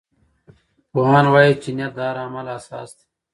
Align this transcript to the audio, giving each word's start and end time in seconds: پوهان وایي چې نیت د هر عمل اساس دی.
پوهان 0.91 1.25
وایي 1.33 1.53
چې 1.61 1.69
نیت 1.77 1.91
د 1.97 1.99
هر 2.07 2.17
عمل 2.25 2.47
اساس 2.57 2.89
دی. 2.97 3.05